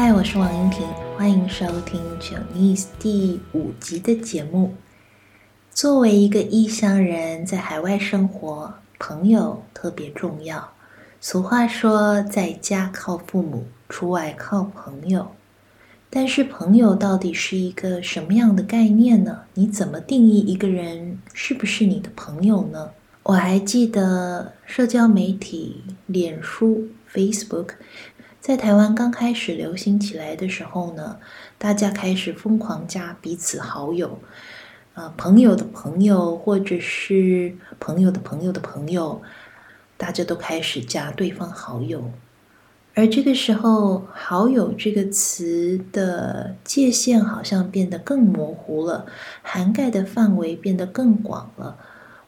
[0.00, 4.74] 嗨，我是王英婷，欢迎收听《Journey》第五集的节目。
[5.72, 10.72] 作为一个异乡人，在海外生活，朋友特别重要。
[11.20, 15.32] 俗话说，在家靠父母，出外靠朋友。
[16.08, 19.40] 但是，朋友到底是一个什么样的概念呢？
[19.54, 22.90] 你怎么定义一个人是不是你的朋友呢？
[23.24, 27.70] 我还记得社交媒体脸书 （Facebook）
[28.40, 31.18] 在台湾刚开始流行起来的时候呢，
[31.58, 34.18] 大家开始疯狂加彼此好友，
[34.94, 39.22] 呃，朋友的朋友，或者是朋友的朋友的朋友。
[40.00, 42.12] 大家都开始加对方好友，
[42.94, 49.06] 而这个时候“好友”这个词的界限好像变得更模糊了，
[49.42, 51.76] 涵盖的范围变得更广了。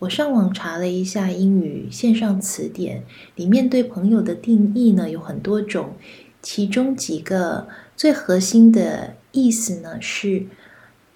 [0.00, 5.94] 我上网查了一下英语线上词典，里面对朋友的定义呢有很多种，
[6.42, 10.46] 其中几个最核心的意思呢是。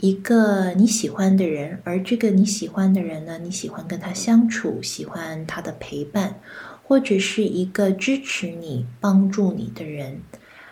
[0.03, 6.41] 一个你喜欢的人，而这个你喜欢的人呢，你喜欢跟他相处，喜欢他的陪伴，
[6.83, 10.23] 或者是一个支持你、帮助你的人。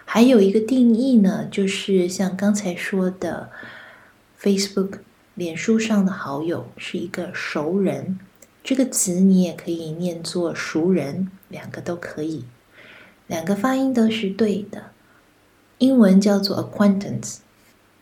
[0.06, 3.50] 还有一个定义呢，就是像刚才说的
[4.40, 5.00] ，Facebook
[5.38, 8.18] 脸书上的好友是一个熟人，
[8.64, 12.44] 这个词你也可以念作熟人，两个都可以，
[13.28, 14.86] 两个发音都是对的。
[15.78, 17.36] 英文叫做 acquaintance。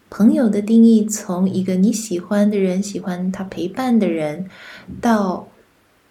[0.09, 4.49] 朋友的定义，从一个你喜欢的人、喜欢他陪伴的人，
[5.03, 5.47] 到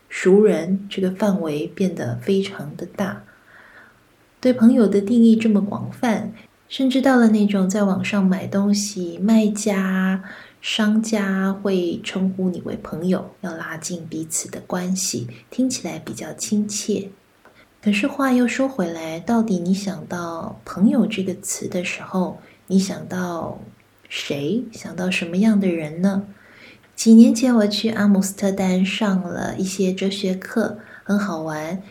[0.07, 3.23] 熟人，这个范围变得非常的大。
[4.39, 6.31] 对朋友的定义这么广泛，
[6.69, 10.23] 甚至到了那种在网上买东西，卖家、
[10.61, 17.09] 商家会称呼你为朋友，要拉近彼此的关系，听起来比较亲切。
[17.83, 23.61] 可是话又说回来，到底你想到朋友这个词的时候，你想到
[24.09, 26.25] 谁想到什么样的人呢？
[26.95, 31.83] 几年前我去阿姆斯特丹上了一些哲学课，很好玩。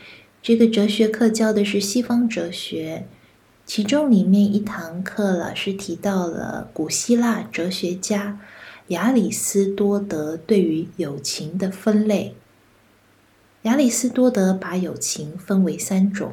[0.43, 3.07] 这个哲学课教的是西方哲学，
[3.65, 8.41] 其中里面一堂课老师提到了古希腊哲学家
[8.89, 12.35] 亚里斯多德对于友情的分类。
[13.63, 16.33] 亚里斯多德把友情分为三种，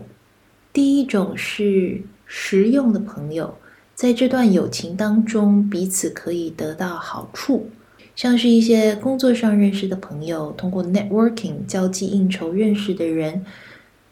[0.73, 3.57] 第一种是实用的朋友。
[3.95, 7.69] 在这段友情当中，彼此可以得到好处，
[8.15, 13.45] 像是一些工作上认识的朋友，通过 networking 交际应酬认识的人，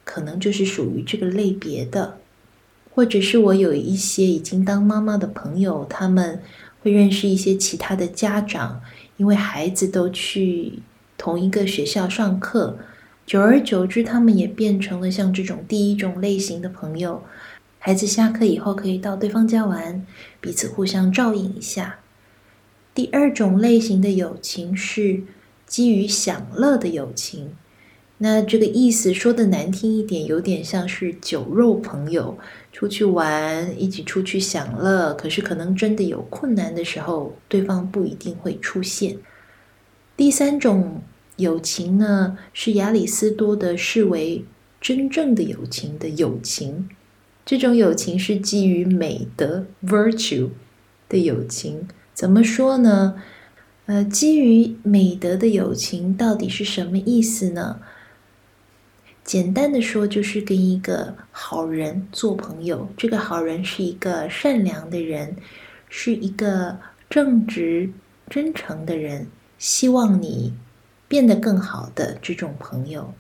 [0.06, 2.20] 可能就是属于这个类别的。
[2.92, 6.42] 或者是我有一些已经当妈妈的朋友，他们
[6.82, 8.82] 会认识一些其他的家长，
[9.18, 10.80] 因为孩子都去
[11.18, 12.78] 同一个学校上课，
[13.26, 17.24] 久而久之，他们也变成了像这种第一种类型的朋友。
[17.78, 20.06] 孩子下课以后可以到对方家玩，
[20.42, 22.00] 彼此互相照应一下。
[22.94, 25.24] 第二种类型的友情是
[25.66, 27.52] 基于享乐的友情，
[28.22, 32.38] 那这个意思说的难听一点，有点像是酒肉朋友，
[32.74, 35.14] 出去玩，一起出去享乐。
[35.14, 39.18] 可是可能真的有困难的时候，对方不一定会出现。
[40.18, 41.02] 第三种
[41.38, 44.44] 友情呢，是亚里斯多德视为
[44.82, 46.90] 真正的友情的友情。
[47.46, 50.50] 这种友情是基于美德 （virtue）
[51.08, 51.88] 的友情。
[52.14, 53.16] 怎么说呢？
[53.86, 57.80] 呃，基于美德的友情到底是什么意思呢？
[59.30, 62.90] 简单的说，就是跟一个好人做朋友。
[62.98, 65.36] 这个好人是一个善良的人，
[65.88, 66.76] 是一个
[67.12, 67.92] 正直、
[68.28, 69.28] 真诚的人，
[69.60, 70.56] 希望你
[71.08, 73.14] 变得更好的这种朋友。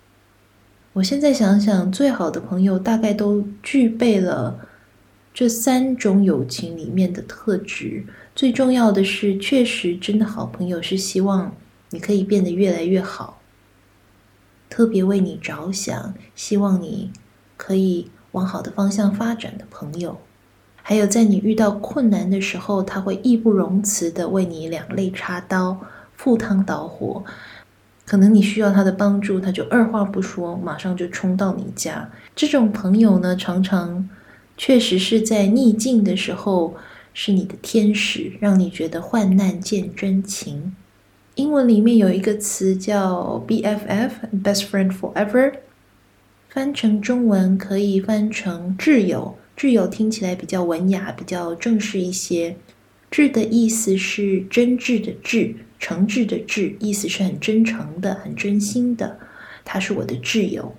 [0.93, 4.67] 我现在想想，最好的朋友大概都具备了
[5.31, 8.03] 这三种友情里面的特质。
[8.35, 11.55] 最重要的是，确实真的好朋友是希望
[11.91, 13.38] 你可以变得越来越好，
[14.69, 17.11] 特别为你着想，希望你
[17.57, 20.19] 可以往好的方向发展的朋友。
[20.81, 25.79] 还有，在你遇到困难的时候，他会义不容辞地为你两肋插刀、
[26.15, 27.23] 赴汤蹈火。
[28.05, 32.09] 可能你需要他的帮助，他就二话不说，马上就冲到你家。
[32.35, 34.09] 这种朋友呢，常常
[34.57, 36.75] 确实是在逆境的时候
[37.13, 40.75] 是你的天使，让你觉得患难见真情。
[41.39, 45.53] 英文里面有一个词叫 BFF（Best Friend Forever），
[46.49, 49.37] 翻成中文可以翻成挚友。
[49.55, 52.57] 挚友听起来比较文雅，比较正式一些。
[53.09, 55.55] 挚的意思是真挚的挚。
[55.79, 59.17] 诚挚的挚，意思是很真诚的、很真心的。
[59.63, 60.75] 他是我的挚友。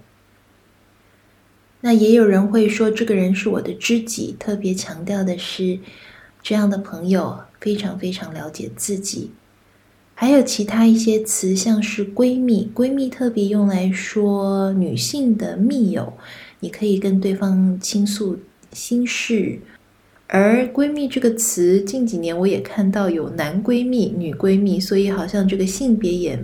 [1.80, 5.78] 那也有人会说，这个人是我的知己，特别强调的是，
[6.42, 9.30] 这样的朋友非常非常了解自己。
[10.20, 16.12] 还有其他一些词，像是闺蜜，闺蜜特别用来说女性的密友，
[16.58, 18.38] 你可以跟对方倾诉
[18.70, 19.58] 心事。
[20.26, 26.38] 而闺蜜这个词，近几年我也看到有男闺蜜、女闺蜜，所以好像这个性别也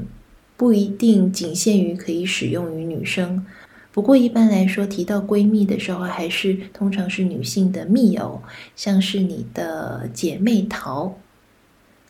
[0.56, 3.44] 不一定仅限于可以使用于女生。
[3.92, 8.40] 不过一般来说，提到闺蜜的时候，还是通常是女性的密友，
[8.74, 11.18] 像是你的姐妹淘，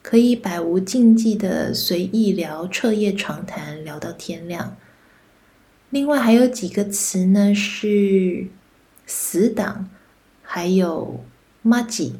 [0.09, 4.77] 可以百无禁忌的随意聊，彻夜长谈，聊到天亮。
[5.91, 8.47] 另外还有几个词呢，是
[9.05, 9.91] 死党，
[10.45, 11.25] 还有
[11.61, 12.15] 麻吉。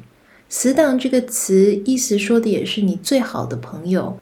[0.49, 4.19] 死党这个词意思说的也是你最好的朋友，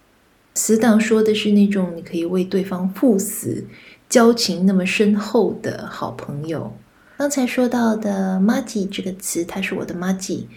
[0.54, 3.66] 死党说的是那种你可以为对方赴死。
[4.08, 6.72] 交情那么深厚的好朋友，
[7.18, 10.48] 刚才说到的“麻吉”这个词，它是我的麻吉，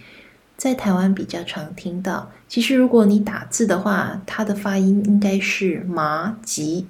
[0.58, 2.30] 在台湾比较常听到。
[2.48, 6.86] 其实如果你打字的话，它的发音应该是“麻吉”，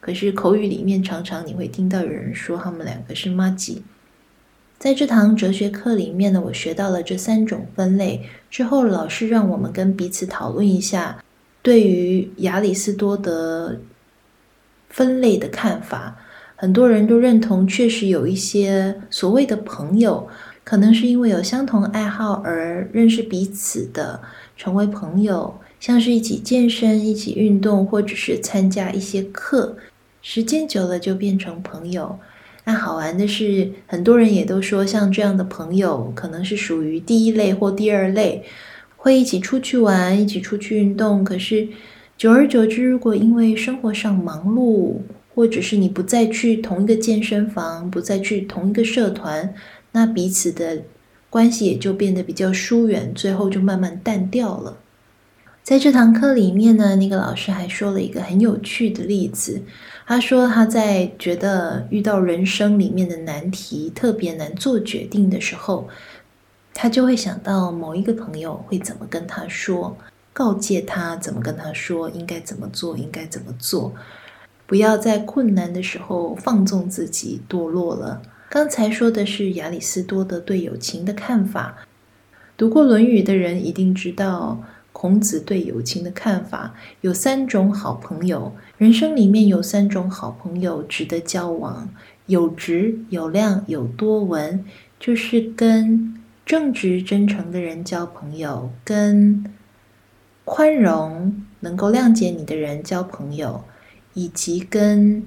[0.00, 3.82] 可是口语里面常常你会听到有人说他们两个是麻吉。
[4.78, 11.22] 在这堂哲学课里面呢，我学到了这三种分类之后，老师让我们跟彼此讨论一下，
[11.60, 13.78] 对于亚里士多德。
[14.90, 16.16] 分类的看法，
[16.56, 20.26] 很多人都认同，确实有一些所谓的朋友，
[20.68, 24.20] 可能是因为有相同爱好而认识彼此的，
[24.54, 29.78] 成为朋友，像是一起健身、一起运动，或者是参加一些课，
[30.20, 32.18] 时间久了就变成朋友。
[32.64, 38.44] 那好玩的是，很多人也都说，像这样的朋友，可能是属于第一类或第二类，
[38.98, 41.66] 会一起出去玩，一起出去运动，可是。
[42.18, 44.96] 久而久之，如果因为生活上忙碌，
[45.34, 49.54] 或者是你不再去同一个健身房，不再去同一个社团，
[49.98, 50.84] 那彼此的
[51.28, 54.76] 关系也就变得比较疏远，最后就慢慢淡掉了。
[55.64, 59.60] 在这堂课里面呢，那个老师还说了一个很有趣的例子。
[60.06, 65.88] 他说他在觉得遇到人生里面的难题，特别难做决定的时候，
[66.72, 69.96] 他就会想到某一个朋友会怎么跟他说。
[70.32, 73.92] 告诫他怎么跟他说，应该怎么做，应该怎么做，
[74.68, 78.22] 不要在困难的时候放纵自己堕落了。
[78.50, 81.86] 刚才说的是亚里士多德对友情的看法，
[82.56, 91.90] 读过《论语》的人一定知道孔子对友情的看法，有三种好朋友，人生里面有三种好朋友值得交往：
[92.24, 94.64] 有直、有量、有多闻，
[94.98, 99.44] 就是跟正直真诚的人交朋友，跟
[100.46, 103.62] 宽容、能够谅解你的人交朋友，
[104.14, 105.22] 以及跟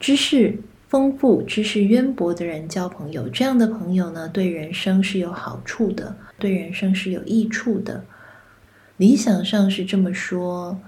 [0.00, 0.58] 知识
[0.92, 8.04] 丰富、知识渊博的人交朋友，这样的朋友呢，对人生是有好处的，对人生是有益处的。
[8.98, 10.78] 理想上是这么说，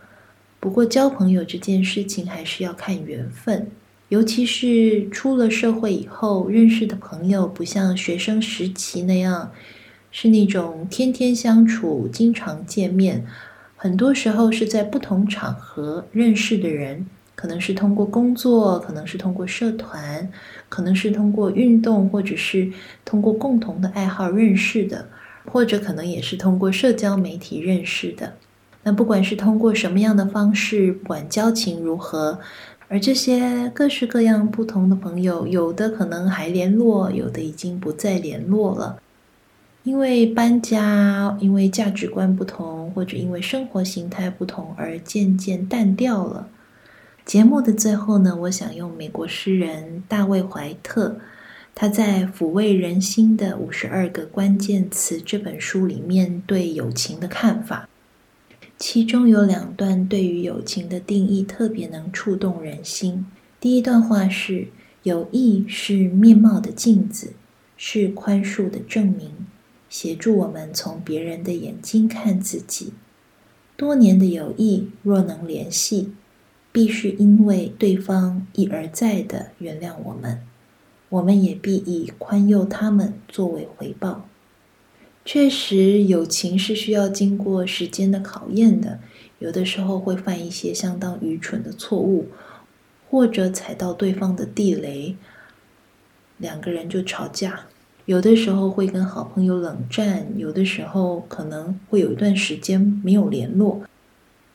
[0.61, 3.71] 不过交朋友这件事情还是要看缘分，
[4.11, 9.51] 尤其是出了社会以后认识的朋友，不像学生时期那样。
[10.11, 13.27] 是那种天天相处、经常见面，
[13.75, 17.06] 很多时候是在不同场合认识的人，
[17.44, 20.27] 可能是通过工作，可能是通过社团，
[20.70, 22.72] 可能是通过运动，或者是
[23.05, 25.05] 通过共同的爱好认识的，
[25.53, 28.32] 或者可能也是通过社交媒体认识的。
[28.84, 32.39] 那不管是通过什么样的方式，不管交情如何，
[32.89, 38.98] 而这些各式各样不同的朋友，有的可能还联络，有的已经不再联络了。
[39.82, 46.48] 因为搬家，因为价值观不同，或者因为生活形态不同而渐渐淡掉了。
[47.24, 51.19] 节目的最后呢，我想用美国诗人大卫·怀特
[51.74, 57.88] 他在《抚慰人心的五十二个关键词》这本书里面对友情的看法，
[58.78, 63.26] 其中有两段对于友情的定义特别能触动人心。
[63.58, 64.69] 第一段话是：
[65.04, 67.32] 友谊是面貌的镜子，
[67.78, 69.46] 是宽恕的证明。
[69.88, 72.93] 协助我们从别人的眼睛看自己。
[73.76, 76.12] 多年的友谊若能联系，
[76.74, 80.40] 必是因为对方一而再的原谅我们，
[81.08, 84.28] 我们也必以宽宥他们作为回报。
[85.24, 88.98] 确实，友情是需要经过时间的考验的，
[89.38, 92.26] 有的时候会犯一些相当愚蠢的错误，
[93.08, 95.14] 或者踩到对方的地雷，
[96.38, 97.66] 两个人就吵架。
[98.06, 103.82] 有的时候会跟好朋友冷战，有的时候可能会有一段时间没有联络，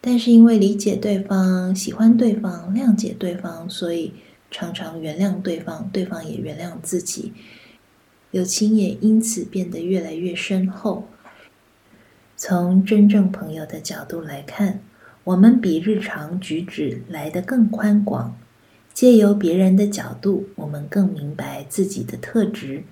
[0.01, 4.13] 但是因为理解对方、喜欢对方、谅解对方，所以
[4.50, 7.34] 常常原谅对方，对方也原谅自己，
[8.32, 11.08] 友情也因此变得越来越深厚。
[12.38, 14.79] 从真正朋友的角度来看，
[15.25, 18.38] 我们比日常举止来得更宽广。
[18.94, 22.84] 借由别人的角度，我们更明白自己的特质，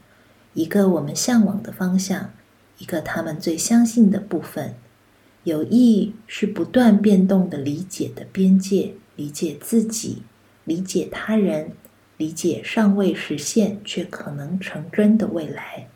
[0.53, 2.31] 一个我们向往的方向，
[2.77, 4.75] 一个他们最相信的部分。
[5.47, 10.17] 友谊是不断变动的理解的边界，理解自己，
[10.65, 11.71] 理解他人，
[12.17, 15.87] 理解尚未实现却可能成真的未来。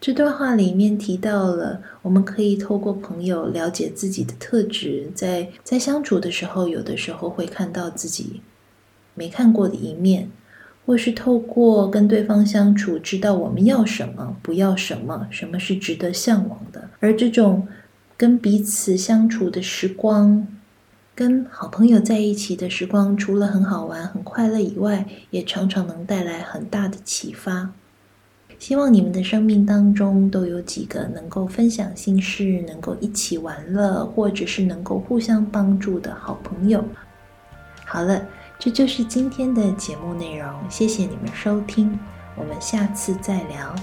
[0.00, 8.40] 这段话里面提到了，我们可以透过朋友了解自己的特质，在在相处的时候，有的时候会看到自己
[9.16, 10.30] 没看过的一面，
[10.86, 16.88] 或是透过跟对方相处，知道我们要什么，不要什么，什么是值得向往的。
[17.00, 17.66] 而这种
[18.20, 20.46] 跟彼此相处的时光，
[21.14, 27.70] 跟好朋友在一起的时光，除了很好玩、很快乐以外，也常常能带来很大的启发。
[28.58, 36.84] 希望你们的生命当中都有几个能够分享心事、能够一起玩乐，或者是能够互相帮助的好朋友。
[37.86, 38.22] 好了，
[38.58, 40.46] 这就是今天的节目内容。
[40.68, 41.98] 谢谢你们收听，
[42.36, 43.74] 我们下次再聊。